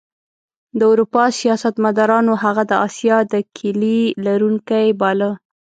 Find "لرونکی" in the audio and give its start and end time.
4.25-4.85